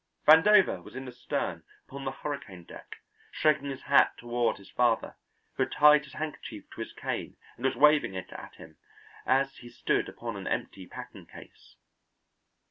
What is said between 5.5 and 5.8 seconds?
who had